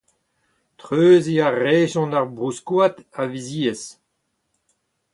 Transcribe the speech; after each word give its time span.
Treuziñ 0.79 1.39
a 1.47 1.49
rejont 1.61 2.17
ar 2.19 2.25
brouskoad 2.35 2.95
a-viziez. 3.21 3.81